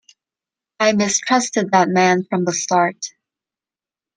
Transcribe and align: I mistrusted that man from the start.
I 0.79 0.93
mistrusted 0.93 1.69
that 1.69 1.87
man 1.87 2.23
from 2.27 2.43
the 2.45 2.53
start. 2.53 3.13